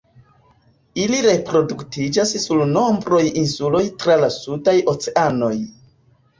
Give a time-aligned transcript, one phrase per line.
[1.03, 5.55] Ili reproduktiĝas sur nombraj insuloj tra la sudaj oceanoj.